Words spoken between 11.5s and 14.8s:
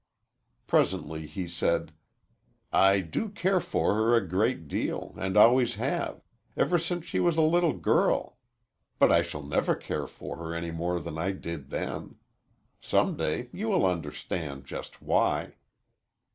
then. Some day you will understand